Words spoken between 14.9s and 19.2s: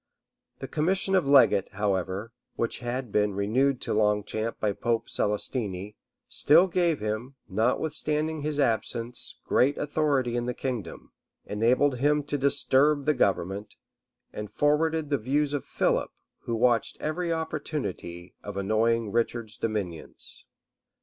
the views of Philip, who watched every opportunity of annoying